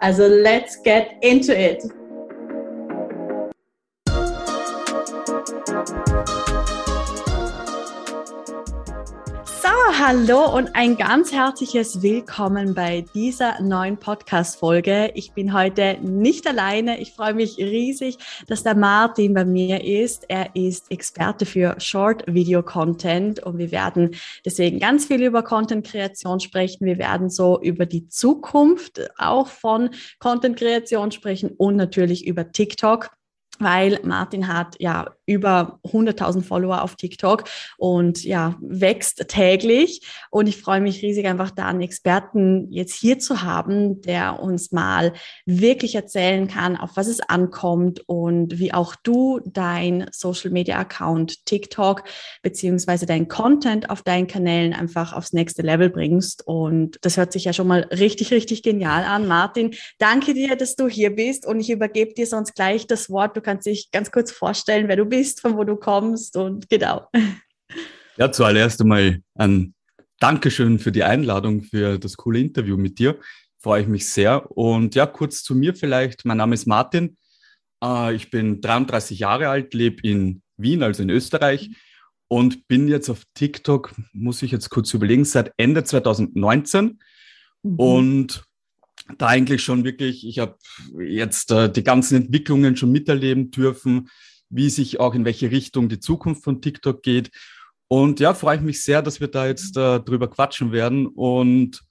[0.00, 1.84] Also let's get into it.
[10.08, 15.10] Hallo und ein ganz herzliches Willkommen bei dieser neuen Podcast-Folge.
[15.14, 16.98] Ich bin heute nicht alleine.
[16.98, 20.24] Ich freue mich riesig, dass der Martin bei mir ist.
[20.28, 24.12] Er ist Experte für Short-Video-Content und wir werden
[24.46, 26.86] deswegen ganz viel über Content-Kreation sprechen.
[26.86, 33.10] Wir werden so über die Zukunft auch von Content-Kreation sprechen und natürlich über TikTok
[33.58, 37.44] weil Martin hat ja über 100.000 Follower auf TikTok
[37.76, 40.00] und ja, wächst täglich.
[40.30, 44.72] Und ich freue mich riesig einfach da einen Experten jetzt hier zu haben, der uns
[44.72, 45.12] mal
[45.44, 51.44] wirklich erzählen kann, auf was es ankommt und wie auch du dein Social Media Account
[51.44, 52.04] TikTok
[52.42, 56.46] beziehungsweise dein Content auf deinen Kanälen einfach aufs nächste Level bringst.
[56.46, 59.26] Und das hört sich ja schon mal richtig, richtig genial an.
[59.26, 63.36] Martin, danke dir, dass du hier bist und ich übergebe dir sonst gleich das Wort.
[63.36, 67.08] Du kannst dich ganz kurz vorstellen, wer du bist von wo du kommst und genau.
[68.18, 69.74] Ja, zuallererst einmal ein
[70.20, 73.18] Dankeschön für die Einladung, für das coole Interview mit dir.
[73.58, 74.50] Freue ich mich sehr.
[74.50, 76.26] Und ja, kurz zu mir vielleicht.
[76.26, 77.16] Mein Name ist Martin.
[77.82, 81.70] Äh, ich bin 33 Jahre alt, lebe in Wien, also in Österreich
[82.28, 86.98] und bin jetzt auf TikTok, muss ich jetzt kurz überlegen, seit Ende 2019.
[87.62, 87.74] Mhm.
[87.76, 88.44] Und
[89.16, 90.56] da eigentlich schon wirklich, ich habe
[90.98, 94.10] jetzt äh, die ganzen Entwicklungen schon miterleben dürfen,
[94.50, 97.30] wie sich auch in welche Richtung die Zukunft von TikTok geht.
[97.88, 101.82] Und ja, freue ich mich sehr, dass wir da jetzt äh, drüber quatschen werden und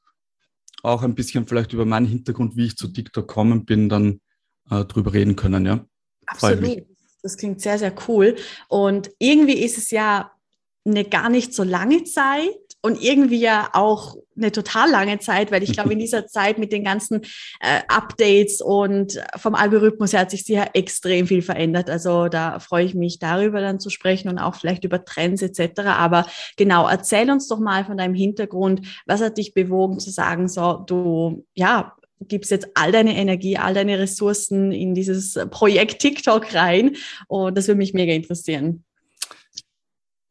[0.83, 4.21] auch ein bisschen vielleicht über meinen Hintergrund, wie ich zu TikTok gekommen bin, dann
[4.69, 5.65] äh, drüber reden können.
[5.65, 5.85] Ja.
[6.27, 6.85] Absolut.
[7.23, 8.35] Das klingt sehr, sehr cool.
[8.67, 10.31] Und irgendwie ist es ja
[10.85, 15.61] eine gar nicht so lange Zeit und irgendwie ja auch eine total lange Zeit, weil
[15.61, 17.21] ich glaube, in dieser Zeit mit den ganzen
[17.59, 21.89] äh, Updates und vom Algorithmus her hat sich sicher extrem viel verändert.
[21.89, 25.81] Also da freue ich mich darüber dann zu sprechen und auch vielleicht über Trends etc.
[25.81, 28.87] Aber genau, erzähl uns doch mal von deinem Hintergrund.
[29.05, 33.73] Was hat dich bewogen zu sagen, so du, ja, gibst jetzt all deine Energie, all
[33.73, 36.95] deine Ressourcen in dieses Projekt TikTok rein
[37.27, 38.85] und das würde mich mega interessieren.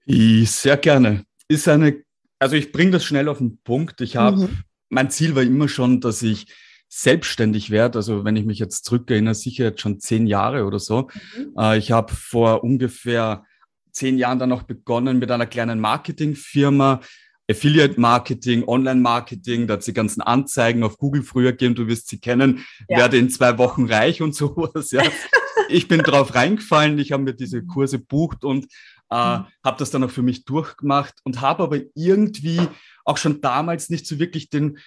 [0.06, 1.24] Sehr gerne.
[1.48, 2.05] Ist eine
[2.38, 4.00] also ich bringe das schnell auf den Punkt.
[4.00, 4.58] Ich habe, mhm.
[4.88, 6.46] mein Ziel war immer schon, dass ich
[6.88, 7.98] selbstständig werde.
[7.98, 11.08] Also wenn ich mich jetzt zurückerinnere, sicher jetzt schon zehn Jahre oder so.
[11.36, 11.54] Mhm.
[11.58, 13.44] Äh, ich habe vor ungefähr
[13.92, 17.00] zehn Jahren dann auch begonnen mit einer kleinen Marketingfirma.
[17.48, 22.08] Affiliate Marketing, Online Marketing, da hat sie ganzen Anzeigen auf Google früher gegeben, du wirst
[22.08, 22.98] sie kennen, ja.
[22.98, 24.90] werde in zwei Wochen reich und sowas.
[24.90, 25.02] Ja.
[25.68, 28.66] ich bin drauf reingefallen, ich habe mir diese Kurse bucht und
[29.10, 29.46] äh, mhm.
[29.64, 32.60] habe das dann auch für mich durchgemacht und habe aber irgendwie
[33.04, 34.78] auch schon damals nicht so wirklich den,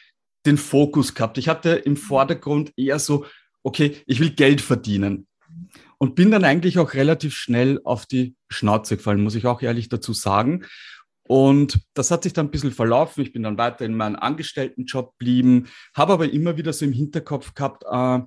[0.46, 1.38] den Fokus gehabt.
[1.38, 3.26] Ich hatte im Vordergrund eher so,
[3.64, 5.28] okay, ich will Geld verdienen.
[5.98, 9.90] Und bin dann eigentlich auch relativ schnell auf die Schnauze gefallen, muss ich auch ehrlich
[9.90, 10.66] dazu sagen.
[11.28, 13.22] Und das hat sich dann ein bisschen verlaufen.
[13.22, 17.54] Ich bin dann weiter in meinem Angestelltenjob geblieben, habe aber immer wieder so im Hinterkopf
[17.54, 18.22] gehabt, äh,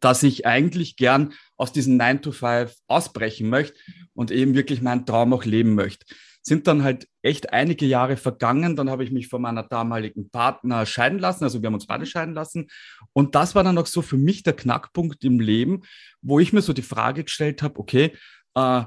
[0.00, 3.78] dass ich eigentlich gern aus diesem 9 to 5 ausbrechen möchte
[4.14, 6.06] und eben wirklich meinen Traum auch leben möchte.
[6.42, 8.76] Sind dann halt echt einige Jahre vergangen.
[8.76, 11.44] Dann habe ich mich von meiner damaligen Partner scheiden lassen.
[11.44, 12.68] Also wir haben uns beide scheiden lassen.
[13.12, 15.82] Und das war dann auch so für mich der Knackpunkt im Leben,
[16.22, 18.12] wo ich mir so die Frage gestellt habe, okay,
[18.54, 18.84] äh,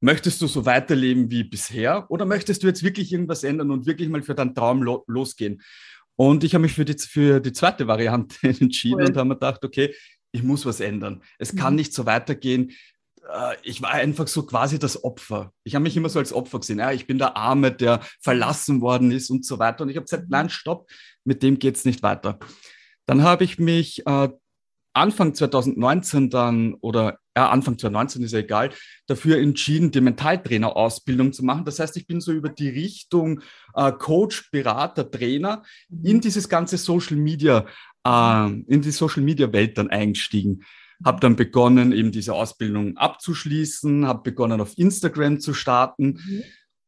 [0.00, 4.08] möchtest du so weiterleben wie bisher oder möchtest du jetzt wirklich irgendwas ändern und wirklich
[4.08, 5.62] mal für deinen Traum lo losgehen?
[6.16, 9.08] Und ich habe mich für die, für die zweite Variante entschieden cool.
[9.08, 9.94] und habe mir gedacht, okay,
[10.34, 11.22] ich muss was ändern.
[11.38, 11.76] Es kann mhm.
[11.76, 12.72] nicht so weitergehen.
[13.32, 15.52] Äh, ich war einfach so quasi das Opfer.
[15.62, 16.80] Ich habe mich immer so als Opfer gesehen.
[16.80, 19.84] Ja, ich bin der Arme, der verlassen worden ist und so weiter.
[19.84, 20.90] Und ich habe gesagt, nein, stopp,
[21.22, 22.40] mit dem geht es nicht weiter.
[23.06, 24.28] Dann habe ich mich äh,
[24.92, 28.70] Anfang 2019 dann oder ja, Anfang 2019 ist ja egal,
[29.06, 31.64] dafür entschieden, die Mentaltrainer-Ausbildung zu machen.
[31.64, 33.40] Das heißt, ich bin so über die Richtung
[33.74, 36.04] äh, Coach, Berater, Trainer mhm.
[36.04, 37.66] in dieses ganze Social Media
[38.06, 40.64] äh, in die Social Media Welt dann eingestiegen.
[41.04, 46.20] Habe dann begonnen, eben diese Ausbildung abzuschließen, habe begonnen, auf Instagram zu starten.
[46.24, 46.42] Mhm.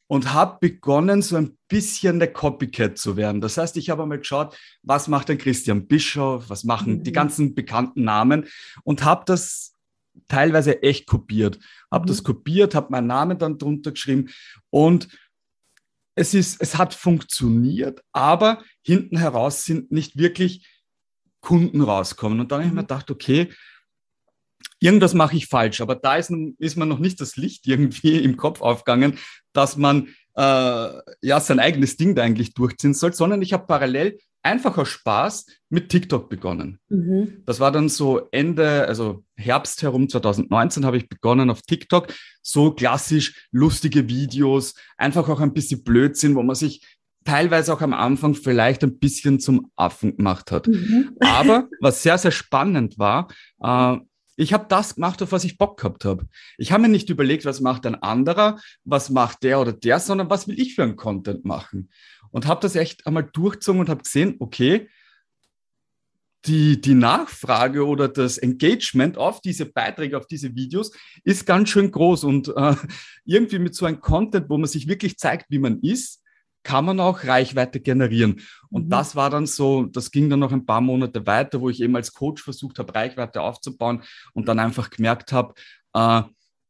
[0.08, 3.40] und habe begonnen, so ein bisschen der Copycat zu werden.
[3.40, 7.02] Das heißt, ich habe einmal geschaut, was macht ein Christian Bischof, was machen mhm.
[7.02, 8.46] die ganzen bekannten Namen
[8.84, 9.72] und habe das
[10.28, 11.58] teilweise echt kopiert.
[11.90, 12.08] Habe mhm.
[12.08, 14.30] das kopiert, habe meinen Namen dann drunter geschrieben
[14.70, 15.08] und
[16.14, 20.66] es ist, es hat funktioniert, aber hinten heraus sind nicht wirklich
[21.40, 22.40] Kunden rauskommen.
[22.40, 22.86] Und dann habe ich mir mhm.
[22.86, 23.50] gedacht, okay,
[24.80, 25.80] irgendwas mache ich falsch.
[25.80, 29.18] Aber da ist, ist mir noch nicht das Licht irgendwie im Kopf aufgegangen,
[29.52, 30.92] dass man äh,
[31.22, 35.46] ja sein eigenes Ding da eigentlich durchziehen soll, sondern ich habe parallel einfach aus Spaß
[35.70, 36.78] mit TikTok begonnen.
[36.88, 37.42] Mhm.
[37.46, 42.12] Das war dann so Ende, also Herbst herum 2019 habe ich begonnen auf TikTok,
[42.42, 46.86] so klassisch lustige Videos, einfach auch ein bisschen Blödsinn, wo man sich
[47.26, 50.66] teilweise auch am Anfang vielleicht ein bisschen zum Affen gemacht hat.
[50.66, 51.16] Mhm.
[51.20, 53.28] Aber was sehr, sehr spannend war,
[53.62, 53.96] äh,
[54.38, 56.26] ich habe das gemacht, auf was ich Bock gehabt habe.
[56.58, 60.28] Ich habe mir nicht überlegt, was macht ein anderer, was macht der oder der, sondern
[60.28, 61.90] was will ich für einen Content machen.
[62.30, 64.88] Und habe das echt einmal durchgezogen und habe gesehen, okay,
[66.44, 70.92] die, die Nachfrage oder das Engagement auf diese Beiträge, auf diese Videos
[71.24, 72.24] ist ganz schön groß.
[72.24, 72.76] Und äh,
[73.24, 76.22] irgendwie mit so einem Content, wo man sich wirklich zeigt, wie man ist,
[76.66, 78.40] kann man auch Reichweite generieren.
[78.70, 78.90] Und mhm.
[78.90, 81.94] das war dann so, das ging dann noch ein paar Monate weiter, wo ich eben
[81.94, 84.02] als Coach versucht habe, Reichweite aufzubauen
[84.32, 85.54] und dann einfach gemerkt habe,
[85.92, 86.22] äh,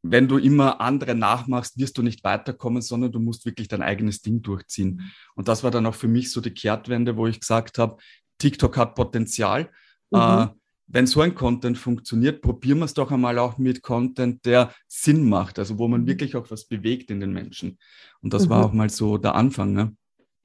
[0.02, 4.20] wenn du immer andere nachmachst, wirst du nicht weiterkommen, sondern du musst wirklich dein eigenes
[4.20, 4.96] Ding durchziehen.
[4.96, 5.10] Mhm.
[5.34, 7.96] Und das war dann auch für mich so die Kehrtwende, wo ich gesagt habe,
[8.36, 9.70] TikTok hat Potenzial.
[10.10, 10.18] Mhm.
[10.18, 10.46] Äh,
[10.88, 15.28] wenn so ein Content funktioniert, probieren wir es doch einmal auch mit Content, der Sinn
[15.28, 16.06] macht, also wo man mhm.
[16.06, 17.78] wirklich auch was bewegt in den Menschen.
[18.22, 18.50] Und das mhm.
[18.50, 19.72] war auch mal so der Anfang.
[19.72, 19.96] Ne?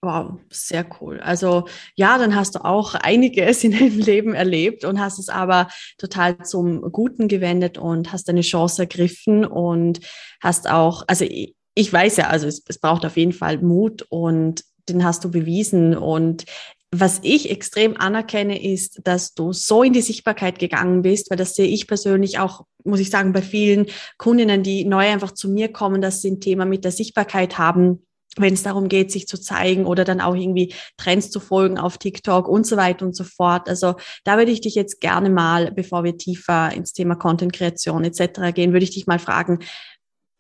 [0.04, 1.20] Wow, sehr cool.
[1.20, 5.68] Also ja, dann hast du auch einiges in deinem Leben erlebt und hast es aber
[6.00, 10.00] total zum Guten gewendet und hast deine Chance ergriffen und
[10.42, 14.02] hast auch, also ich, ich weiß ja, also es, es braucht auf jeden Fall Mut
[14.10, 16.46] und den hast du bewiesen und
[16.94, 21.56] was ich extrem anerkenne, ist, dass du so in die Sichtbarkeit gegangen bist, weil das
[21.56, 23.86] sehe ich persönlich auch, muss ich sagen, bei vielen
[24.18, 28.06] Kundinnen, die neu einfach zu mir kommen, dass sie ein Thema mit der Sichtbarkeit haben,
[28.38, 31.98] wenn es darum geht, sich zu zeigen oder dann auch irgendwie Trends zu folgen auf
[31.98, 33.70] TikTok und so weiter und so fort.
[33.70, 33.96] Also
[34.26, 38.54] da würde ich dich jetzt gerne mal, bevor wir tiefer ins Thema Content-Kreation etc.
[38.54, 39.60] gehen, würde ich dich mal fragen,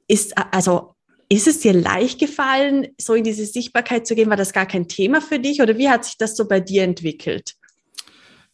[0.07, 0.95] ist, also
[1.31, 4.29] ist es dir leicht gefallen, so in diese Sichtbarkeit zu gehen?
[4.29, 6.83] War das gar kein Thema für dich oder wie hat sich das so bei dir
[6.83, 7.55] entwickelt?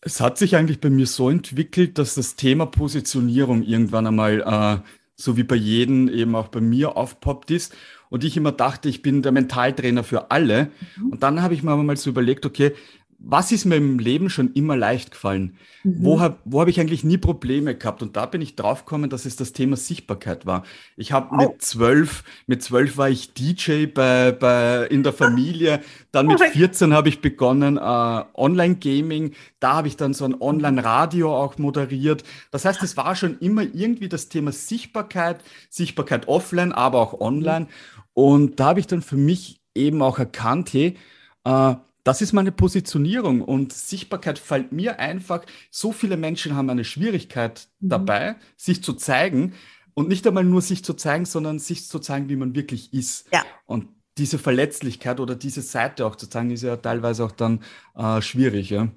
[0.01, 4.87] Es hat sich eigentlich bei mir so entwickelt, dass das Thema Positionierung irgendwann einmal, äh,
[5.15, 7.75] so wie bei jedem, eben auch bei mir aufpoppt ist.
[8.09, 10.69] Und ich immer dachte, ich bin der Mentaltrainer für alle.
[10.97, 11.09] Mhm.
[11.13, 12.73] Und dann habe ich mir aber mal so überlegt, okay,
[13.19, 15.57] was ist mir im Leben schon immer leicht gefallen?
[15.83, 15.97] Mhm.
[16.03, 18.03] Wo habe wo hab ich eigentlich nie Probleme gehabt?
[18.03, 20.63] Und da bin ich draufgekommen, dass es das Thema Sichtbarkeit war.
[20.95, 21.35] Ich habe oh.
[21.35, 25.81] mit zwölf, mit zwölf war ich DJ bei, bei, in der Familie.
[26.11, 29.33] Dann mit 14 habe ich begonnen, äh, Online-Gaming.
[29.59, 32.23] Da habe ich dann so ein Online-Radio auch moderiert.
[32.51, 37.65] Das heißt, es war schon immer irgendwie das Thema Sichtbarkeit, Sichtbarkeit offline, aber auch online.
[37.65, 38.01] Mhm.
[38.13, 40.97] Und da habe ich dann für mich eben auch erkannt, hey,
[41.43, 41.75] äh,
[42.07, 45.43] das ist meine Positionierung und Sichtbarkeit fällt mir einfach.
[45.69, 47.89] So viele Menschen haben eine Schwierigkeit mhm.
[47.89, 49.53] dabei, sich zu zeigen
[49.93, 53.27] und nicht einmal nur sich zu zeigen, sondern sich zu zeigen, wie man wirklich ist.
[53.33, 53.43] Ja.
[53.65, 57.59] Und diese Verletzlichkeit oder diese Seite auch zu zeigen, ist ja teilweise auch dann
[57.95, 58.69] äh, schwierig.
[58.69, 58.87] Ja.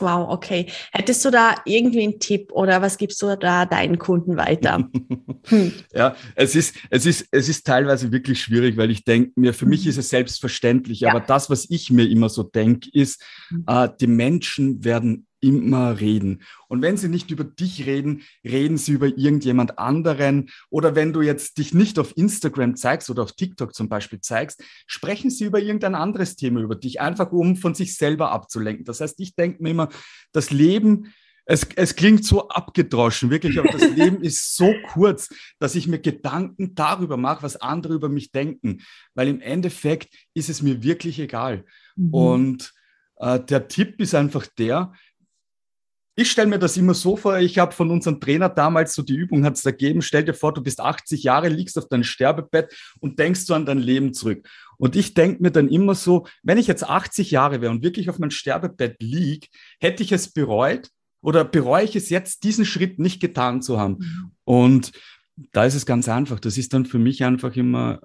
[0.00, 0.66] Wow, okay.
[0.92, 4.88] Hättest du da irgendwie einen Tipp oder was gibst du da deinen Kunden weiter?
[5.46, 5.72] Hm.
[5.94, 9.64] Ja, es ist, es, ist, es ist teilweise wirklich schwierig, weil ich denke mir, für
[9.64, 9.90] mich mhm.
[9.90, 11.10] ist es selbstverständlich, ja.
[11.10, 13.64] aber das, was ich mir immer so denke, ist, mhm.
[13.66, 16.42] äh, die Menschen werden immer reden.
[16.68, 20.50] Und wenn sie nicht über dich reden, reden sie über irgendjemand anderen.
[20.70, 24.62] Oder wenn du jetzt dich nicht auf Instagram zeigst oder auf TikTok zum Beispiel zeigst,
[24.86, 28.84] sprechen sie über irgendein anderes Thema über dich, einfach um von sich selber abzulenken.
[28.84, 29.88] Das heißt, ich denke mir immer,
[30.32, 31.12] das Leben,
[31.50, 35.98] es, es klingt so abgedroschen, wirklich, aber das Leben ist so kurz, dass ich mir
[35.98, 38.82] Gedanken darüber mache, was andere über mich denken.
[39.14, 41.64] Weil im Endeffekt ist es mir wirklich egal.
[41.96, 42.12] Mhm.
[42.12, 42.74] Und
[43.16, 44.92] äh, der Tipp ist einfach der,
[46.18, 49.14] ich stelle mir das immer so vor, ich habe von unserem Trainer damals so die
[49.14, 52.74] Übung hat es ergeben, stell dir vor, du bist 80 Jahre, liegst auf deinem Sterbebett
[52.98, 54.48] und denkst so an dein Leben zurück.
[54.78, 58.10] Und ich denke mir dann immer so, wenn ich jetzt 80 Jahre wäre und wirklich
[58.10, 59.48] auf meinem Sterbebett lieg,
[59.78, 60.88] hätte ich es bereut
[61.20, 63.98] oder bereue ich es jetzt, diesen Schritt nicht getan zu haben?
[64.00, 64.30] Mhm.
[64.42, 64.92] Und
[65.52, 66.40] da ist es ganz einfach.
[66.40, 68.00] Das ist dann für mich einfach immer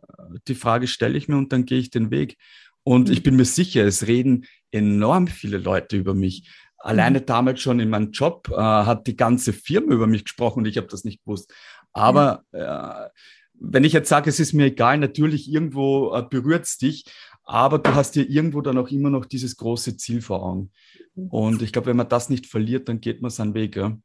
[0.47, 2.37] die Frage, stelle ich mir und dann gehe ich den Weg.
[2.83, 3.23] Und ich mhm.
[3.23, 6.47] bin mir sicher, es reden enorm viele Leute über mich.
[6.83, 7.25] Alleine mhm.
[7.25, 10.75] damals schon in meinem Job äh, hat die ganze Firma über mich gesprochen und ich
[10.75, 11.53] habe das nicht gewusst.
[11.93, 13.09] Aber äh,
[13.53, 17.05] wenn ich jetzt sage, es ist mir egal, natürlich irgendwo äh, berührt es dich,
[17.45, 20.71] aber du hast dir irgendwo dann auch immer noch dieses große Ziel vor Augen.
[21.15, 21.27] Mhm.
[21.27, 23.77] Und ich glaube, wenn man das nicht verliert, dann geht man seinen Weg.
[23.77, 23.97] Ja.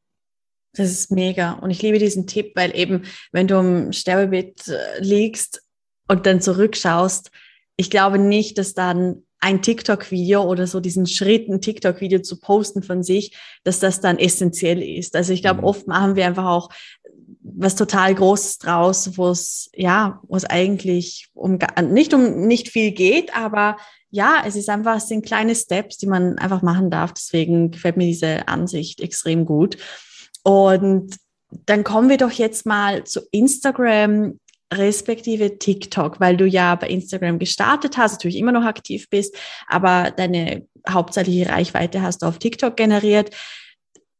[0.73, 1.53] Das ist mega.
[1.53, 5.63] Und ich liebe diesen Tipp, weil eben, wenn du im Sterbebett äh, liegst
[6.07, 7.29] und dann zurückschaust,
[7.75, 12.83] ich glaube nicht, dass dann ein TikTok-Video oder so diesen Schritt, ein TikTok-Video zu posten
[12.83, 15.15] von sich, dass das dann essentiell ist.
[15.15, 15.67] Also ich glaube, mhm.
[15.67, 16.69] oft machen wir einfach auch
[17.41, 21.57] was total Großes draus, wo es, ja, wo es eigentlich um,
[21.89, 23.77] nicht um nicht viel geht, aber
[24.11, 27.13] ja, es ist einfach, es sind kleine Steps, die man einfach machen darf.
[27.13, 29.77] Deswegen gefällt mir diese Ansicht extrem gut.
[30.43, 31.15] Und
[31.65, 34.39] dann kommen wir doch jetzt mal zu Instagram
[34.73, 39.35] respektive TikTok, weil du ja bei Instagram gestartet hast, natürlich immer noch aktiv bist,
[39.67, 43.35] aber deine hauptsächliche Reichweite hast du auf TikTok generiert.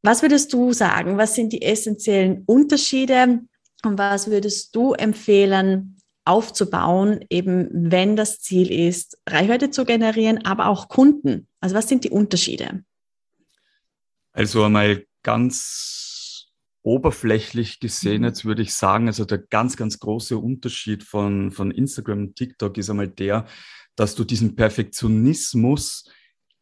[0.02, 1.18] Was würdest du sagen?
[1.18, 3.42] Was sind die essentiellen Unterschiede
[3.84, 10.68] und was würdest du empfehlen, aufzubauen, eben wenn das Ziel ist, Reichweite zu generieren, aber
[10.68, 11.48] auch Kunden?
[11.60, 12.84] Also was sind die Unterschiede?
[14.32, 16.09] Also einmal ganz
[16.82, 18.28] oberflächlich gesehen, mhm.
[18.28, 22.78] jetzt würde ich sagen, also der ganz, ganz große Unterschied von, von Instagram und TikTok
[22.78, 23.46] ist einmal der,
[23.96, 26.10] dass du diesen Perfektionismus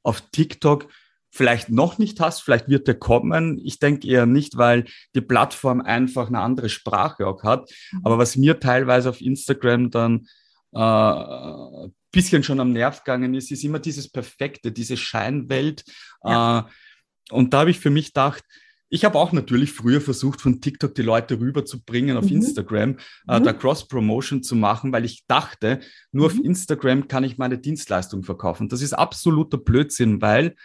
[0.04, 0.88] auf TikTok
[1.30, 3.60] vielleicht noch nicht hast, vielleicht wird der kommen.
[3.64, 7.70] Ich denke eher nicht, weil die Plattform einfach eine andere Sprache auch hat.
[7.92, 8.02] Mhm.
[8.04, 10.28] Aber was mir teilweise auf Instagram dann
[10.74, 15.84] äh, bisschen schon am Nerv gegangen ist, ist immer dieses Perfekte, diese Scheinwelt.
[16.24, 16.60] Ja.
[16.60, 18.44] Äh, und da habe ich für mich gedacht,
[18.89, 22.38] ich habe auch natürlich früher versucht, von TikTok die Leute rüberzubringen auf mhm.
[22.38, 23.44] Instagram, äh, mhm.
[23.44, 25.79] da Cross-Promotion zu machen, weil ich dachte,
[26.12, 26.39] nur mhm.
[26.39, 28.70] auf Instagram kann ich meine Dienstleistung verkaufen.
[28.70, 30.56] Das ist absoluter Blödsinn, weil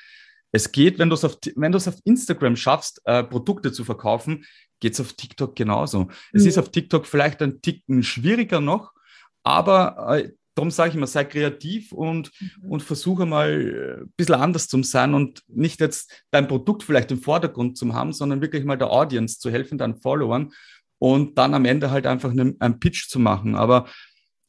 [0.52, 3.85] es geht, wenn du es auf, wenn du es auf Instagram schaffst, äh, Produkte zu
[3.85, 4.45] verkaufen,
[4.81, 6.09] geht es auf TikTok genauso.
[6.33, 8.93] Es ist auf TikTok vielleicht ein Ticken schwieriger noch,
[9.45, 12.71] aber äh, darum sage ich immer, sei kreativ und, mhm.
[12.71, 17.11] und versuche mal äh, ein bisschen anders zu sein und nicht jetzt dein Produkt vielleicht
[17.11, 20.53] im Vordergrund zu haben, sondern wirklich mal der Audience zu helfen, deinen Followern
[20.99, 23.55] und dann am Ende halt einfach einen, einen Pitch zu machen.
[23.55, 23.89] Aber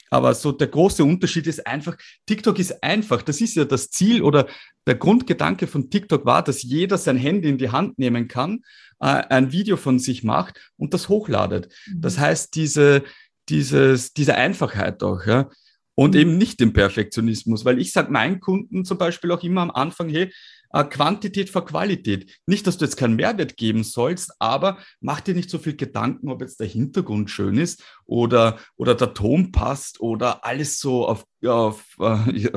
[0.10, 3.24] aber so der große Unterschied ist einfach, TikTok ist einfach.
[3.24, 4.46] Das ist ja das Ziel oder
[4.86, 8.60] der Grundgedanke von TikTok war, dass jeder sein Handy in die Hand nehmen kann,
[9.00, 11.74] äh, ein Video von sich macht und das hochladet.
[11.88, 12.02] Mhm.
[12.02, 13.04] Das heißt, diese,
[13.50, 15.50] dieses, diese Einfachheit auch, ja
[15.96, 16.22] und mhm.
[16.22, 20.10] eben nicht den Perfektionismus, weil ich sage meinen Kunden zum Beispiel auch immer am Anfang,
[20.10, 20.32] hey,
[20.74, 22.40] äh, Quantität vor Qualität.
[22.48, 26.30] Nicht, dass du jetzt keinen Mehrwert geben sollst, aber mach dir nicht so viel Gedanken,
[26.30, 31.26] ob jetzt der Hintergrund schön ist oder, oder der Ton passt oder alles so auf,
[31.46, 32.52] auf äh, ja,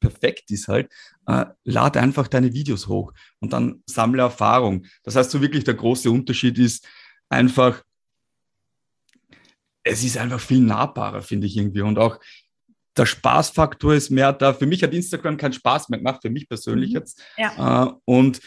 [0.00, 0.90] perfekt ist halt.
[1.26, 4.86] Äh, lade einfach deine Videos hoch und dann sammle Erfahrung.
[5.02, 6.88] Das heißt, so wirklich der große Unterschied ist
[7.28, 7.82] einfach,
[9.82, 11.82] es ist einfach viel nahbarer, finde ich irgendwie.
[11.82, 12.18] Und auch
[12.96, 14.52] der Spaßfaktor ist mehr da.
[14.52, 16.96] Für mich hat Instagram keinen Spaß mehr gemacht, für mich persönlich mhm.
[16.96, 17.22] jetzt.
[17.36, 17.86] Ja.
[17.86, 18.40] Äh, und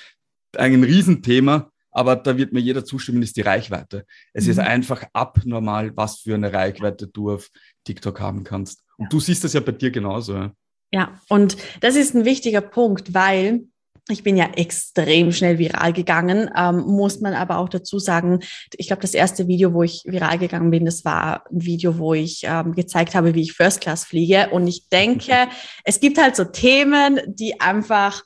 [0.58, 4.06] ein Riesenthema, aber da wird mir jeder zustimmen, ist die Reichweite.
[4.34, 4.52] Es mhm.
[4.52, 7.50] ist einfach abnormal, was für eine Reichweite du auf
[7.84, 8.84] TikTok haben kannst.
[8.98, 9.10] Und ja.
[9.10, 10.36] du siehst das ja bei dir genauso.
[10.36, 10.54] Ja.
[10.92, 13.66] ja, und das ist ein wichtiger Punkt, weil
[14.10, 18.40] ich bin ja extrem schnell viral gegangen, ähm, muss man aber auch dazu sagen,
[18.76, 22.14] ich glaube, das erste Video, wo ich viral gegangen bin, das war ein Video, wo
[22.14, 24.50] ich ähm, gezeigt habe, wie ich First Class fliege.
[24.52, 25.48] Und ich denke,
[25.84, 28.24] es gibt halt so Themen, die einfach,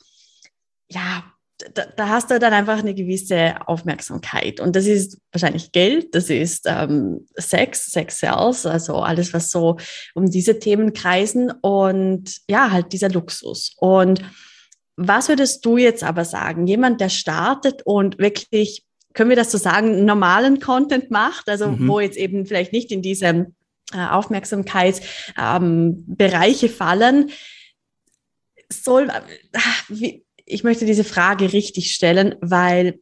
[0.89, 1.23] ja,
[1.73, 4.59] da, da hast du dann einfach eine gewisse Aufmerksamkeit.
[4.59, 9.77] Und das ist wahrscheinlich Geld, das ist ähm, Sex, Sex Sales, also alles, was so
[10.13, 13.73] um diese Themen kreisen und ja, halt dieser Luxus.
[13.77, 14.21] Und
[14.95, 16.67] was würdest du jetzt aber sagen?
[16.67, 18.83] Jemand, der startet und wirklich,
[19.13, 21.87] können wir das so sagen, normalen Content macht, also mhm.
[21.87, 23.47] wo jetzt eben vielleicht nicht in diese
[23.93, 27.31] äh, Aufmerksamkeitsbereiche ähm, fallen,
[28.69, 29.59] soll, äh,
[29.89, 32.99] wie, ich möchte diese Frage richtig stellen, weil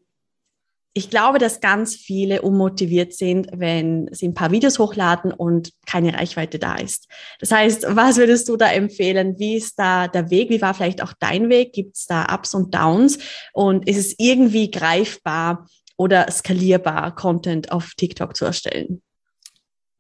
[0.93, 6.13] ich glaube, dass ganz viele unmotiviert sind, wenn sie ein paar Videos hochladen und keine
[6.13, 7.07] Reichweite da ist.
[7.39, 9.39] Das heißt, was würdest du da empfehlen?
[9.39, 10.49] Wie ist da der Weg?
[10.49, 11.71] Wie war vielleicht auch dein Weg?
[11.71, 13.19] Gibt es da Ups und Downs?
[13.53, 19.01] Und ist es irgendwie greifbar oder skalierbar, Content auf TikTok zu erstellen?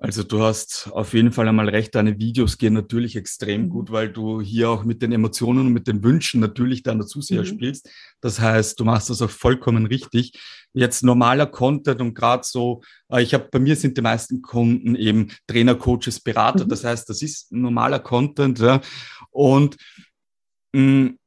[0.03, 3.69] Also du hast auf jeden Fall einmal recht, deine Videos gehen natürlich extrem mhm.
[3.69, 7.41] gut, weil du hier auch mit den Emotionen und mit den Wünschen natürlich deiner Zuseher
[7.41, 7.45] mhm.
[7.45, 7.87] spielst.
[8.19, 10.33] Das heißt, du machst das auch vollkommen richtig.
[10.73, 12.81] Jetzt normaler Content und gerade so,
[13.11, 16.65] äh, ich habe bei mir sind die meisten Kunden eben Trainer, Coaches, Berater.
[16.65, 16.69] Mhm.
[16.69, 18.57] Das heißt, das ist normaler Content.
[18.57, 18.81] Ja.
[19.29, 19.77] Und
[20.73, 21.19] mh, mm,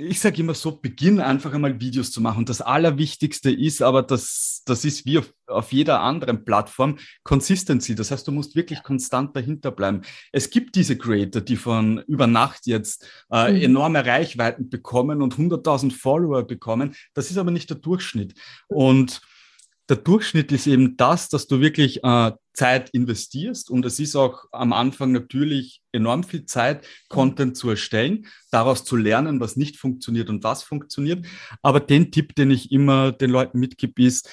[0.00, 2.38] ich sage immer so, beginn einfach einmal Videos zu machen.
[2.38, 7.96] Und das Allerwichtigste ist aber, das, das ist wie auf, auf jeder anderen Plattform, Consistency.
[7.96, 10.02] Das heißt, du musst wirklich konstant dahinter bleiben.
[10.30, 13.60] Es gibt diese Creator, die von über Nacht jetzt äh, mhm.
[13.60, 16.94] enorme Reichweiten bekommen und 100.000 Follower bekommen.
[17.14, 18.34] Das ist aber nicht der Durchschnitt.
[18.68, 19.20] Und
[19.88, 24.44] der Durchschnitt ist eben das, dass du wirklich äh, Zeit investierst und es ist auch
[24.52, 30.28] am Anfang natürlich enorm viel Zeit, Content zu erstellen, daraus zu lernen, was nicht funktioniert
[30.28, 31.26] und was funktioniert.
[31.62, 34.28] Aber den Tipp, den ich immer den Leuten mitgebe, ist,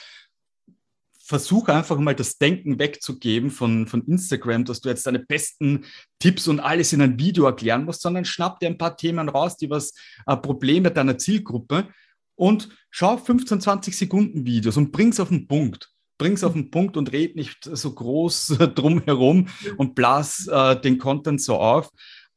[1.25, 5.85] versuch einfach mal das Denken wegzugeben von, von Instagram, dass du jetzt deine besten
[6.19, 9.57] Tipps und alles in ein Video erklären musst, sondern schnapp dir ein paar Themen raus,
[9.57, 9.93] die was
[10.27, 11.87] äh, Probleme deiner Zielgruppe
[12.35, 15.91] und schau 15, 20 Sekunden Videos und bring's auf den Punkt.
[16.17, 20.97] Bring's auf den Punkt und red nicht so groß drum herum und blas äh, den
[20.97, 21.89] Content so auf,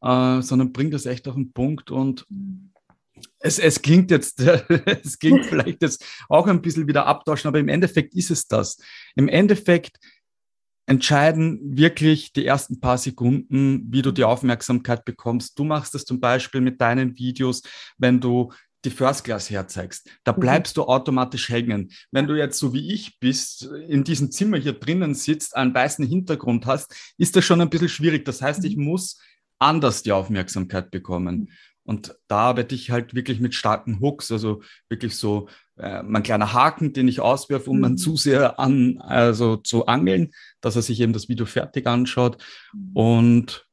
[0.03, 2.27] äh, sondern bring das echt auf den Punkt und
[3.41, 4.41] es, es klingt jetzt,
[5.03, 8.79] es klingt vielleicht jetzt auch ein bisschen wieder abtauschen, aber im Endeffekt ist es das.
[9.15, 9.99] Im Endeffekt
[10.87, 15.59] entscheiden wirklich die ersten paar Sekunden, wie du die Aufmerksamkeit bekommst.
[15.59, 17.63] Du machst das zum Beispiel mit deinen Videos,
[17.99, 18.53] wenn du
[18.85, 20.41] die First Class herzeigst, da mhm.
[20.41, 20.83] bleibst mhm.
[20.83, 21.91] du automatisch hängen.
[22.11, 26.07] Wenn du jetzt so wie ich bist, in diesem Zimmer hier drinnen sitzt, einen weißen
[26.07, 28.25] Hintergrund hast, ist das schon ein bisschen schwierig.
[28.25, 28.85] Das heißt, ich mhm.
[28.85, 29.21] muss
[29.59, 31.37] anders die Aufmerksamkeit bekommen.
[31.37, 31.49] Mhm.
[31.85, 36.53] Und da arbeite ich halt wirklich mit starken Hooks, also wirklich so äh, mein kleiner
[36.53, 37.83] Haken, den ich auswerfe, um mhm.
[37.83, 42.45] man zu sehr an, also zu angeln, dass er sich eben das Video fertig anschaut.
[42.93, 43.68] Und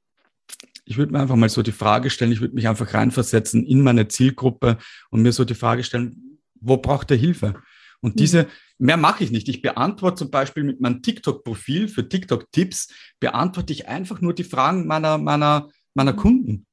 [0.85, 3.81] ich würde mir einfach mal so die Frage stellen, ich würde mich einfach reinversetzen in
[3.81, 4.77] meine Zielgruppe
[5.09, 7.55] und mir so die Frage stellen, wo braucht er Hilfe?
[8.01, 8.17] Und mhm.
[8.17, 9.49] diese, mehr mache ich nicht.
[9.49, 14.85] Ich beantworte zum Beispiel mit meinem TikTok-Profil für TikTok-Tipps, beantworte ich einfach nur die Fragen
[14.85, 16.17] meiner, meiner, meiner mhm.
[16.17, 16.65] Kunden.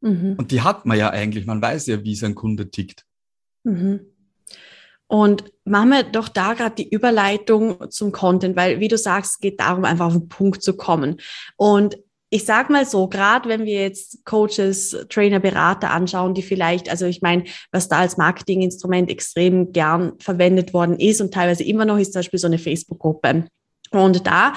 [0.00, 0.36] Mhm.
[0.38, 3.04] Und die hat man ja eigentlich, man weiß ja, wie sein Kunde tickt.
[3.64, 4.00] Mhm.
[5.06, 9.38] Und machen wir doch da gerade die Überleitung zum Content, weil, wie du sagst, es
[9.40, 11.16] geht darum, einfach auf den Punkt zu kommen.
[11.56, 11.98] Und
[12.30, 17.06] ich sag mal so, gerade wenn wir jetzt Coaches, Trainer, Berater anschauen, die vielleicht, also
[17.06, 21.98] ich meine, was da als Marketinginstrument extrem gern verwendet worden ist und teilweise immer noch
[21.98, 23.46] ist zum Beispiel so eine Facebook-Gruppe.
[23.90, 24.52] Und da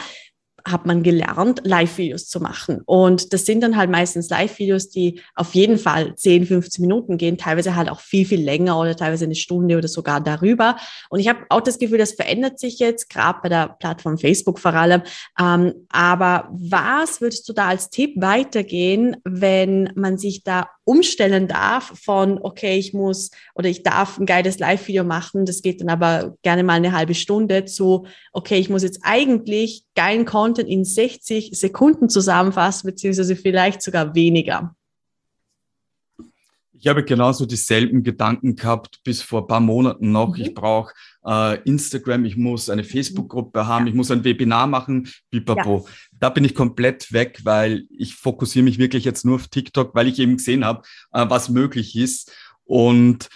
[0.65, 2.81] hat man gelernt, Live-Videos zu machen.
[2.85, 7.37] Und das sind dann halt meistens Live-Videos, die auf jeden Fall 10, 15 Minuten gehen,
[7.37, 10.77] teilweise halt auch viel, viel länger oder teilweise eine Stunde oder sogar darüber.
[11.09, 14.59] Und ich habe auch das Gefühl, das verändert sich jetzt, gerade bei der Plattform Facebook
[14.59, 15.01] vor allem.
[15.39, 21.93] Ähm, aber was würdest du da als Tipp weitergehen, wenn man sich da umstellen darf
[21.99, 26.35] von, okay, ich muss oder ich darf ein geiles Live-Video machen, das geht dann aber
[26.41, 31.51] gerne mal eine halbe Stunde zu, okay, ich muss jetzt eigentlich geilen Content in 60
[31.57, 34.75] Sekunden zusammenfassen, beziehungsweise vielleicht sogar weniger.
[36.83, 40.35] Ich habe genauso dieselben Gedanken gehabt bis vor ein paar Monaten noch.
[40.35, 40.43] Mhm.
[40.43, 40.91] Ich brauche
[41.25, 45.85] äh, Instagram, ich muss eine Facebook-Gruppe haben, ich muss ein Webinar machen, pipapo.
[45.87, 45.93] Ja.
[46.19, 50.09] Da bin ich komplett weg, weil ich fokussiere mich wirklich jetzt nur auf TikTok, weil
[50.09, 50.81] ich eben gesehen habe,
[51.13, 52.33] äh, was möglich ist.
[52.65, 53.29] Und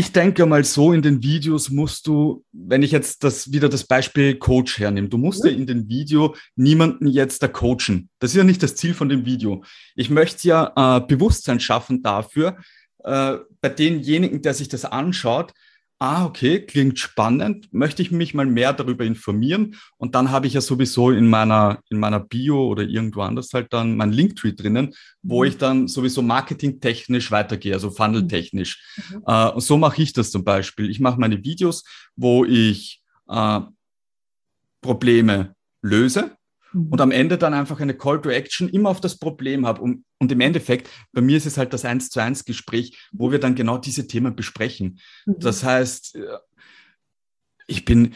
[0.00, 3.84] ich denke mal so, in den Videos musst du, wenn ich jetzt das wieder das
[3.84, 5.50] Beispiel Coach hernehme, du musst mhm.
[5.50, 8.08] ja in den Video niemanden jetzt da coachen.
[8.18, 9.62] Das ist ja nicht das Ziel von dem Video.
[9.94, 12.56] Ich möchte ja äh, Bewusstsein schaffen dafür,
[13.04, 15.52] äh, bei denjenigen, der sich das anschaut,
[16.00, 19.76] ah, okay, klingt spannend, möchte ich mich mal mehr darüber informieren.
[19.98, 23.72] Und dann habe ich ja sowieso in meiner, in meiner Bio oder irgendwo anders halt
[23.72, 25.48] dann mein Linktree drinnen, wo mhm.
[25.48, 28.82] ich dann sowieso marketingtechnisch weitergehe, also funneltechnisch.
[29.10, 29.22] Mhm.
[29.26, 30.88] Äh, und so mache ich das zum Beispiel.
[30.88, 31.84] Ich mache meine Videos,
[32.16, 33.60] wo ich äh,
[34.80, 36.36] Probleme löse
[36.72, 39.80] und am Ende dann einfach eine Call to Action immer auf das Problem habe.
[39.80, 43.32] Und, und im Endeffekt, bei mir ist es halt das Eins zu eins Gespräch, wo
[43.32, 45.00] wir dann genau diese Themen besprechen.
[45.26, 45.34] Mhm.
[45.38, 46.38] Das heißt, äh,
[47.66, 48.14] ich bin,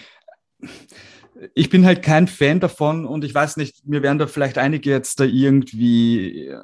[1.54, 4.90] ich bin halt kein Fan davon und ich weiß nicht, mir werden da vielleicht einige
[4.90, 6.56] jetzt da irgendwie äh,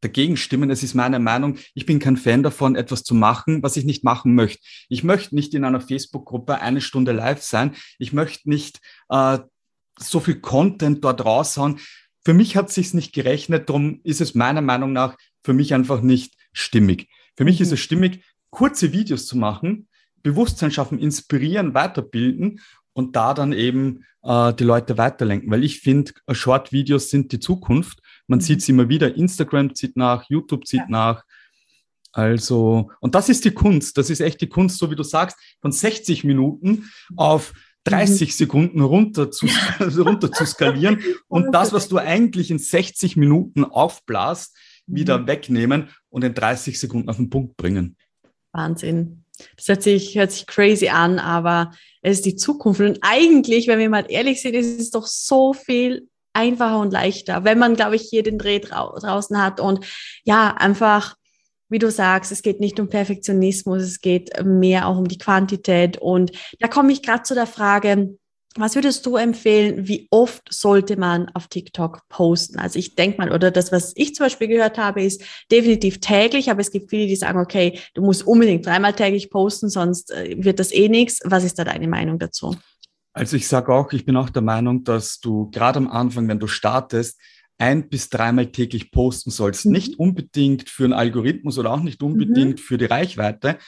[0.00, 0.70] dagegen stimmen.
[0.70, 4.04] Es ist meine Meinung, ich bin kein Fan davon, etwas zu machen, was ich nicht
[4.04, 4.62] machen möchte.
[4.88, 7.74] Ich möchte nicht in einer Facebook-Gruppe eine Stunde live sein.
[7.98, 9.38] Ich möchte nicht äh,
[9.98, 11.80] so viel Content dort raushauen.
[12.24, 15.74] Für mich hat es sich nicht gerechnet, darum ist es meiner Meinung nach für mich
[15.74, 17.08] einfach nicht stimmig.
[17.36, 17.64] Für mich mhm.
[17.64, 19.88] ist es stimmig, kurze Videos zu machen,
[20.22, 22.60] Bewusstsein schaffen, inspirieren, weiterbilden
[22.92, 25.50] und da dann eben äh, die Leute weiterlenken.
[25.50, 28.00] Weil ich finde, Short-Videos sind die Zukunft.
[28.26, 28.42] Man mhm.
[28.42, 29.16] sieht es immer wieder.
[29.16, 30.88] Instagram zieht nach, YouTube zieht ja.
[30.88, 31.24] nach.
[32.12, 33.96] Also, und das ist die Kunst.
[33.96, 38.32] Das ist echt die Kunst, so wie du sagst, von 60 Minuten auf 30 mhm.
[38.32, 39.46] Sekunden runter zu,
[39.80, 45.26] runter zu skalieren und das, was du eigentlich in 60 Minuten aufblasst, wieder mhm.
[45.26, 47.96] wegnehmen und in 30 Sekunden auf den Punkt bringen.
[48.52, 49.24] Wahnsinn.
[49.56, 52.80] Das hört sich, hört sich crazy an, aber es ist die Zukunft.
[52.80, 57.44] Und eigentlich, wenn wir mal ehrlich sind, ist es doch so viel einfacher und leichter,
[57.44, 59.84] wenn man, glaube ich, hier den Dreh drau draußen hat und
[60.24, 61.16] ja, einfach,
[61.72, 65.96] wie du sagst, es geht nicht um Perfektionismus, es geht mehr auch um die Quantität.
[65.96, 68.16] Und da komme ich gerade zu der Frage,
[68.56, 72.58] was würdest du empfehlen, wie oft sollte man auf TikTok posten?
[72.58, 76.50] Also ich denke mal, oder das, was ich zum Beispiel gehört habe, ist definitiv täglich,
[76.50, 80.36] aber es gibt viele, die sagen, okay, du musst unbedingt dreimal täglich posten, sonst äh,
[80.38, 81.20] wird das eh nichts.
[81.24, 82.54] Was ist da deine Meinung dazu?
[83.14, 86.38] Also ich sage auch, ich bin auch der Meinung, dass du gerade am Anfang, wenn
[86.38, 87.18] du startest,
[87.62, 89.66] ein bis dreimal täglich posten sollst.
[89.66, 89.72] Mhm.
[89.72, 92.62] Nicht unbedingt für einen Algorithmus oder auch nicht unbedingt mhm.
[92.62, 93.58] für die Reichweite,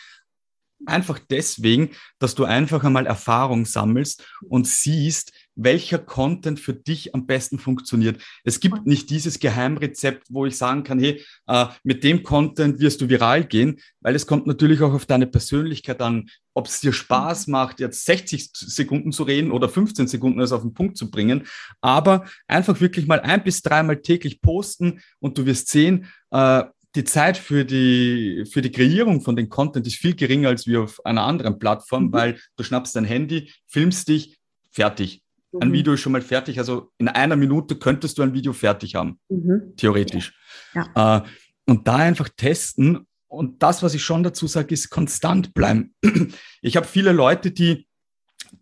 [0.87, 7.27] Einfach deswegen, dass du einfach einmal Erfahrung sammelst und siehst, welcher Content für dich am
[7.27, 8.21] besten funktioniert.
[8.45, 13.01] Es gibt nicht dieses Geheimrezept, wo ich sagen kann, hey, äh, mit dem Content wirst
[13.01, 16.93] du viral gehen, weil es kommt natürlich auch auf deine Persönlichkeit an, ob es dir
[16.93, 17.53] Spaß mhm.
[17.53, 21.47] macht, jetzt 60 Sekunden zu reden oder 15 Sekunden es auf den Punkt zu bringen.
[21.81, 26.64] Aber einfach wirklich mal ein bis dreimal täglich posten und du wirst sehen, äh,
[26.95, 30.77] die Zeit für die, für die Kreierung von den Content ist viel geringer als wie
[30.77, 32.12] auf einer anderen Plattform, mhm.
[32.12, 34.38] weil du schnappst dein Handy, filmst dich,
[34.71, 35.24] fertig.
[35.55, 35.62] Mhm.
[35.62, 36.59] Ein Video ist schon mal fertig.
[36.59, 39.75] Also in einer Minute könntest du ein Video fertig haben, mhm.
[39.77, 40.35] theoretisch.
[40.75, 40.90] Ja.
[40.95, 41.17] Ja.
[41.19, 41.23] Äh,
[41.67, 43.07] und da einfach testen.
[43.27, 45.95] Und das, was ich schon dazu sage, ist konstant bleiben.
[46.62, 47.87] Ich habe viele Leute, die,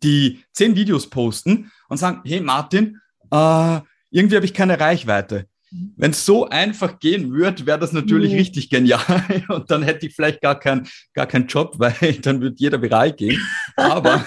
[0.03, 2.99] die zehn Videos posten und sagen, hey Martin,
[3.31, 5.47] äh, irgendwie habe ich keine Reichweite.
[5.97, 8.39] Wenn es so einfach gehen würde, wäre das natürlich mhm.
[8.39, 12.57] richtig genial und dann hätte ich vielleicht gar, kein, gar keinen Job, weil dann würde
[12.59, 13.41] jeder viral gehen.
[13.77, 14.25] Aber,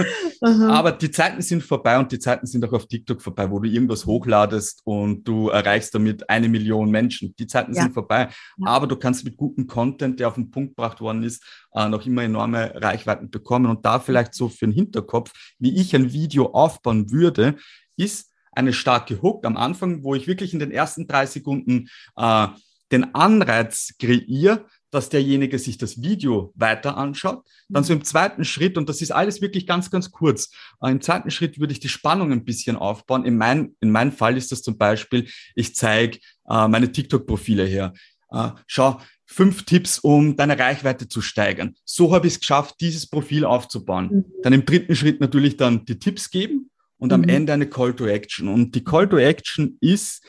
[0.40, 3.68] aber die Zeiten sind vorbei und die Zeiten sind auch auf TikTok vorbei, wo du
[3.68, 7.34] irgendwas hochladest und du erreichst damit eine Million Menschen.
[7.38, 7.82] Die Zeiten ja.
[7.82, 8.28] sind vorbei.
[8.58, 8.66] Ja.
[8.66, 12.06] Aber du kannst mit gutem Content, der auf den Punkt gebracht worden ist, äh, noch
[12.06, 13.66] immer enorme Reichweiten bekommen.
[13.66, 17.56] Und da vielleicht so für den Hinterkopf, wie ich ein Video aufbauen würde,
[17.96, 22.48] ist, eine starke Hook am Anfang, wo ich wirklich in den ersten drei Sekunden äh,
[22.92, 27.44] den Anreiz kreiere, dass derjenige sich das Video weiter anschaut.
[27.68, 31.00] Dann so im zweiten Schritt, und das ist alles wirklich ganz, ganz kurz, äh, im
[31.00, 33.24] zweiten Schritt würde ich die Spannung ein bisschen aufbauen.
[33.24, 37.92] In, mein, in meinem Fall ist das zum Beispiel, ich zeige äh, meine TikTok-Profile her.
[38.30, 41.74] Äh, schau, fünf Tipps, um deine Reichweite zu steigern.
[41.84, 44.10] So habe ich es geschafft, dieses Profil aufzubauen.
[44.12, 44.24] Mhm.
[44.42, 47.14] Dann im dritten Schritt natürlich dann die Tipps geben und mhm.
[47.14, 48.48] am Ende eine Call to Action.
[48.48, 50.24] Und die Call to Action ist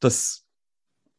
[0.00, 0.44] das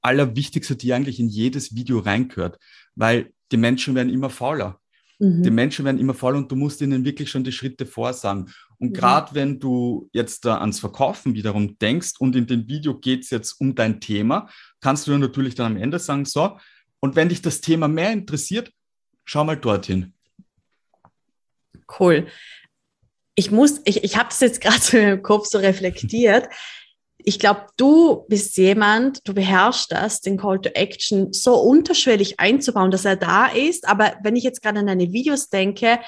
[0.01, 2.59] Allerwichtigste, die eigentlich in jedes Video reingehört,
[2.95, 4.79] weil die Menschen werden immer fauler.
[5.19, 5.43] Mhm.
[5.43, 8.51] Die Menschen werden immer fauler und du musst ihnen wirklich schon die Schritte vorsagen.
[8.77, 8.93] Und mhm.
[8.93, 13.29] gerade wenn du jetzt da ans Verkaufen wiederum denkst und in dem Video geht es
[13.29, 14.49] jetzt um dein Thema,
[14.81, 16.59] kannst du natürlich dann am Ende sagen, so,
[16.99, 18.71] und wenn dich das Thema mehr interessiert,
[19.23, 20.13] schau mal dorthin.
[21.99, 22.27] Cool
[23.35, 26.47] ich muss, ich, ich habe das jetzt gerade so im Kopf so reflektiert.
[27.17, 32.91] Ich glaube, du bist jemand, du beherrschst das, den Call to Action so unterschwellig einzubauen,
[32.91, 33.87] dass er da ist.
[33.87, 35.99] Aber wenn ich jetzt gerade an deine Videos denke,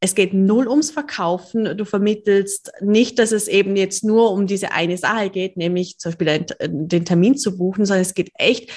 [0.00, 1.76] es geht null ums Verkaufen.
[1.76, 6.12] Du vermittelst nicht, dass es eben jetzt nur um diese eine Sache geht, nämlich zum
[6.12, 8.70] Beispiel den Termin zu buchen, sondern es geht echt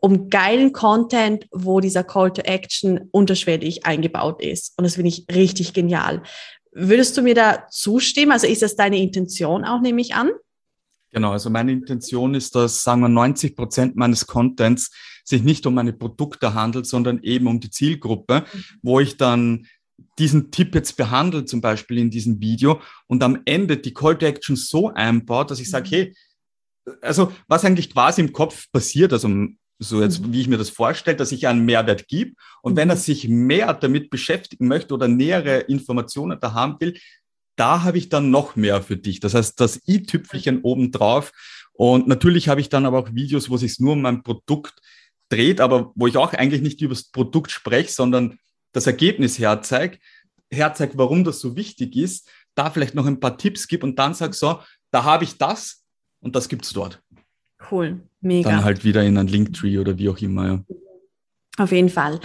[0.00, 4.74] um geilen Content, wo dieser Call to Action unterschwellig eingebaut ist.
[4.76, 6.22] Und das finde ich richtig genial.
[6.74, 8.32] Würdest du mir da zustimmen?
[8.32, 10.30] Also ist das deine Intention auch, nehme ich an?
[11.12, 14.90] Genau, also meine Intention ist, dass, sagen wir, 90 Prozent meines Contents
[15.24, 18.44] sich nicht um meine Produkte handelt, sondern eben um die Zielgruppe,
[18.82, 19.66] wo ich dann
[20.18, 24.26] diesen Tipp jetzt behandle, zum Beispiel in diesem Video und am Ende die Call to
[24.26, 25.92] Action so einbaut, dass ich sage, mhm.
[25.92, 26.14] hey,
[27.00, 29.28] also was eigentlich quasi im Kopf passiert, also
[29.78, 30.32] so jetzt, mhm.
[30.32, 32.34] wie ich mir das vorstelle, dass ich einen Mehrwert gebe.
[32.62, 32.76] Und mhm.
[32.76, 36.98] wenn er sich mehr damit beschäftigen möchte oder nähere Informationen da haben will,
[37.56, 39.20] da habe ich dann noch mehr für dich.
[39.20, 41.32] Das heißt, das i-Tüpfelchen obendrauf.
[41.72, 44.74] Und natürlich habe ich dann aber auch Videos, wo sich nur um mein Produkt
[45.28, 48.38] dreht, aber wo ich auch eigentlich nicht über das Produkt spreche, sondern
[48.72, 49.98] das Ergebnis herzeige,
[50.50, 54.14] herzeige, warum das so wichtig ist, da vielleicht noch ein paar Tipps gibt und dann
[54.14, 54.60] sage so,
[54.90, 55.84] da habe ich das
[56.20, 57.02] und das gibt es dort.
[57.70, 58.50] Cool, mega.
[58.50, 60.46] Dann halt wieder in ein Linktree oder wie auch immer.
[60.46, 60.64] Ja.
[61.58, 62.20] Auf jeden Fall.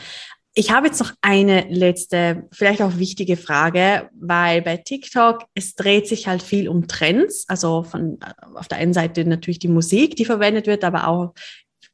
[0.55, 6.07] Ich habe jetzt noch eine letzte, vielleicht auch wichtige Frage, weil bei TikTok, es dreht
[6.07, 7.45] sich halt viel um Trends.
[7.47, 8.17] Also von,
[8.55, 11.33] auf der einen Seite natürlich die Musik, die verwendet wird, aber auch,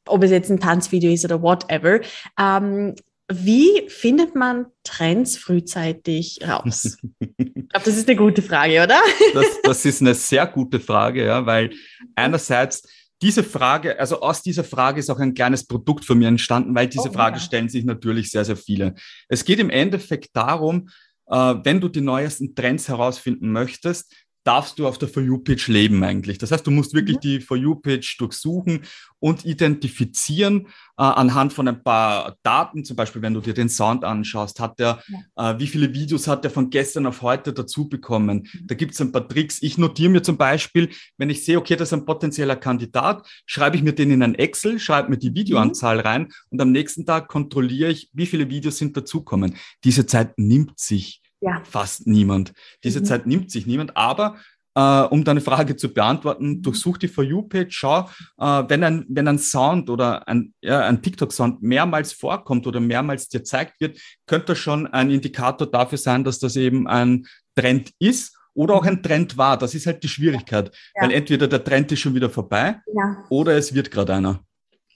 [0.08, 2.00] ob es jetzt ein Tanzvideo ist oder whatever.
[2.40, 2.96] Ähm,
[3.32, 6.98] wie findet man Trends frühzeitig raus?
[7.20, 9.00] ich glaube, das ist eine gute Frage, oder?
[9.34, 11.72] das, das ist eine sehr gute Frage, ja, weil
[12.16, 12.88] einerseits
[13.22, 16.88] diese Frage, also aus dieser Frage ist auch ein kleines Produkt von mir entstanden, weil
[16.88, 17.42] diese oh, Frage ja.
[17.42, 18.96] stellen sich natürlich sehr, sehr viele.
[19.30, 20.90] Es geht im Endeffekt darum,
[21.28, 24.14] äh, wenn du die neuesten Trends herausfinden möchtest,
[24.46, 26.38] darfst du auf der For You-Page leben eigentlich.
[26.38, 27.22] Das heißt, du musst wirklich mhm.
[27.22, 28.82] die For You-Page durchsuchen
[29.20, 32.84] und identifizieren äh, anhand von ein paar Daten.
[32.84, 35.04] Zum Beispiel, wenn du dir den Sound anschaust, hat der,
[35.36, 35.52] ja.
[35.52, 38.50] äh, wie viele Videos hat er von gestern auf heute dazu bekommen?
[38.52, 38.68] Mhm.
[38.68, 39.62] Da gibt es ein paar Tricks.
[39.62, 43.78] Ich notiere mir zum Beispiel, wenn ich sehe, okay, das ist ein potenzieller Kandidat, schreibe
[43.78, 45.36] ich mir den in ein Excel, schreibe mir die.
[45.36, 46.02] Videoanzahl mhm.
[46.02, 49.56] rein und am nächsten Tag kontrolliere ich, wie viele Videos sind dazukommen.
[49.84, 51.62] Diese Zeit nimmt sich ja.
[51.64, 52.54] fast niemand.
[52.84, 53.06] Diese mhm.
[53.06, 54.38] Zeit nimmt sich niemand, aber
[54.76, 56.62] äh, um deine Frage zu beantworten, mhm.
[56.62, 61.02] durchsuch die For You-Page, schau, äh, wenn, ein, wenn ein Sound oder ein, ja, ein
[61.02, 66.24] TikTok-Sound mehrmals vorkommt oder mehrmals dir zeigt wird, könnte das schon ein Indikator dafür sein,
[66.24, 69.58] dass das eben ein Trend ist oder auch ein Trend war.
[69.58, 71.04] Das ist halt die Schwierigkeit, ja.
[71.04, 73.24] weil entweder der Trend ist schon wieder vorbei ja.
[73.30, 74.44] oder es wird gerade einer.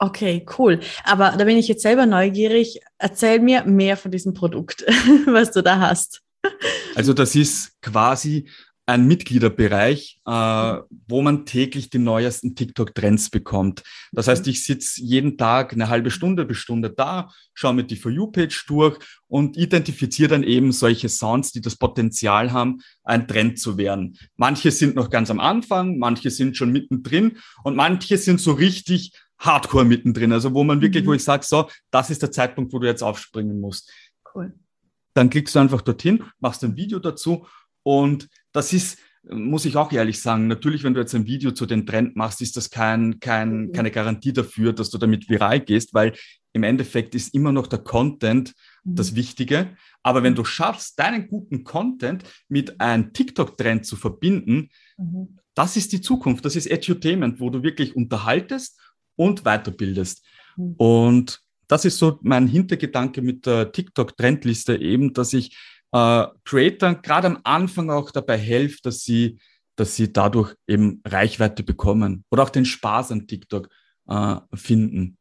[0.02, 0.80] Okay, cool.
[1.04, 2.80] Aber da bin ich jetzt selber neugierig.
[2.98, 4.82] Erzähl mir mehr von diesem Produkt,
[5.26, 6.22] was du da hast.
[6.96, 8.50] Also das ist quasi
[8.90, 13.84] ein Mitgliederbereich, äh, wo man täglich die neuesten TikTok-Trends bekommt.
[14.12, 17.96] Das heißt, ich sitze jeden Tag eine halbe Stunde bis Stunde da, schaue mir die
[17.96, 18.98] For You-Page durch
[19.28, 24.18] und identifiziere dann eben solche Sounds, die das Potenzial haben, ein Trend zu werden.
[24.38, 29.14] Manche sind noch ganz am Anfang, manche sind schon mittendrin und manche sind so richtig
[29.38, 30.34] hardcore mittendrin.
[30.34, 31.10] Also wo man wirklich, mhm.
[31.10, 33.92] wo ich sage, so, das ist der Zeitpunkt, wo du jetzt aufspringen musst.
[34.34, 34.52] Cool
[35.14, 37.46] dann klickst du einfach dorthin, machst ein Video dazu
[37.84, 41.66] und das ist, muss ich auch ehrlich sagen, natürlich, wenn du jetzt ein Video zu
[41.66, 43.72] den Trend machst, ist das kein, kein, mhm.
[43.72, 46.14] keine Garantie dafür, dass du damit viral gehst, weil
[46.54, 48.96] im Endeffekt ist immer noch der Content mhm.
[48.96, 49.76] das Wichtige.
[50.04, 55.40] Aber wenn du schaffst, deinen guten Content mit einem TikTok-Trend zu verbinden, mhm.
[55.54, 56.46] das ist die Zukunft.
[56.46, 58.80] Das ist Edutainment, wo du wirklich unterhaltest
[59.16, 60.26] und weiterbildest.
[60.56, 60.76] Mhm.
[60.78, 65.56] Und das ist so mein Hintergedanke mit der TikTok-Trendliste eben, dass ich
[65.94, 69.40] äh, Creators gerade am Anfang auch dabei helfe, dass sie,
[69.76, 73.70] dass sie dadurch eben Reichweite bekommen oder auch den Spaß an TikTok
[74.08, 75.18] äh, finden.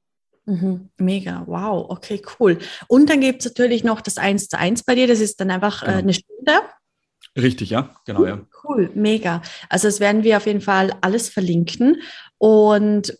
[0.46, 2.58] Mhm, mega, wow, okay, cool.
[2.86, 5.50] Und dann gibt es natürlich noch das 1 zu 1 bei dir, das ist dann
[5.50, 5.98] einfach äh, genau.
[5.98, 6.52] eine Stunde.
[7.36, 8.40] Richtig, ja, genau, cool, ja.
[8.64, 9.42] Cool, mega.
[9.68, 12.00] Also das werden wir auf jeden Fall alles verlinken.
[12.38, 13.18] Und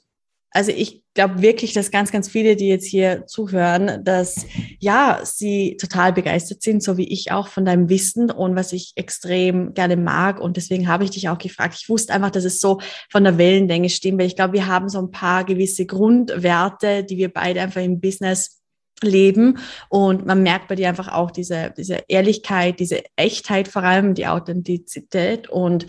[0.51, 4.47] also ich glaube wirklich, dass ganz, ganz viele, die jetzt hier zuhören, dass
[4.79, 8.93] ja, sie total begeistert sind, so wie ich auch von deinem Wissen und was ich
[8.95, 10.41] extrem gerne mag.
[10.41, 11.77] Und deswegen habe ich dich auch gefragt.
[11.77, 14.89] Ich wusste einfach, dass es so von der Wellenlänge stimmt, weil ich glaube, wir haben
[14.89, 18.61] so ein paar gewisse Grundwerte, die wir beide einfach im Business
[19.03, 24.15] leben und man merkt bei dir einfach auch diese, diese Ehrlichkeit, diese Echtheit vor allem,
[24.15, 25.87] die Authentizität und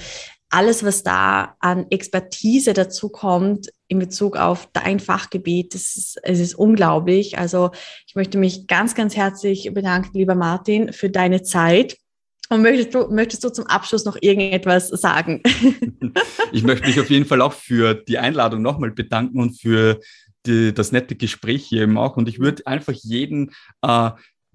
[0.50, 6.40] alles, was da an Expertise dazu kommt in Bezug auf dein Fachgebiet, das ist, es
[6.40, 7.38] ist unglaublich.
[7.38, 7.72] Also
[8.08, 11.98] ich möchte mich ganz, ganz herzlich bedanken, lieber Martin, für deine Zeit.
[12.50, 15.42] Und möchtest du, möchtest du zum Abschluss noch irgendetwas sagen?
[16.52, 20.00] Ich möchte mich auf jeden Fall auch für die Einladung nochmal bedanken und für
[20.48, 22.18] die, das nette Gespräch hier eben auch.
[22.18, 23.52] Und ich würde einfach jeden,
[23.84, 24.10] äh,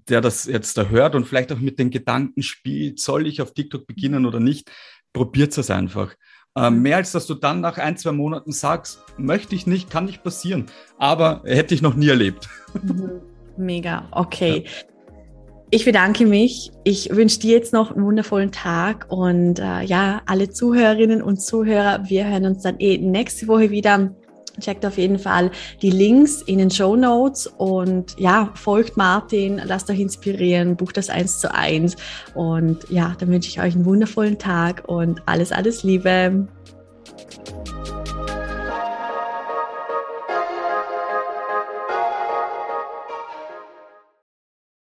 [0.08, 3.54] der das jetzt da hört und vielleicht auch mit den Gedanken spielt, soll ich auf
[3.54, 4.70] TikTok beginnen oder nicht,
[5.14, 6.14] probiert es einfach.
[6.56, 10.04] Äh, mehr als dass du dann nach ein, zwei Monaten sagst, möchte ich nicht, kann
[10.04, 10.66] nicht passieren.
[10.98, 12.48] Aber hätte ich noch nie erlebt.
[12.82, 13.22] Mhm.
[13.56, 14.64] Mega, okay.
[14.64, 14.70] Ja.
[15.70, 16.70] Ich bedanke mich.
[16.84, 22.04] Ich wünsche dir jetzt noch einen wundervollen Tag und äh, ja, alle Zuhörerinnen und Zuhörer,
[22.08, 24.14] wir hören uns dann eh nächste Woche wieder.
[24.60, 25.50] Checkt auf jeden Fall
[25.82, 31.10] die Links in den Show Notes und ja, folgt Martin, lasst euch inspirieren, bucht das
[31.10, 31.96] eins zu eins
[32.34, 36.46] und ja, dann wünsche ich euch einen wundervollen Tag und alles, alles Liebe.